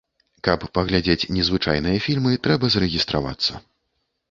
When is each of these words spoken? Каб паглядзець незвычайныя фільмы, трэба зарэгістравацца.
Каб 0.45 0.63
паглядзець 0.77 1.29
незвычайныя 1.35 2.01
фільмы, 2.07 2.31
трэба 2.49 2.73
зарэгістравацца. 2.79 3.65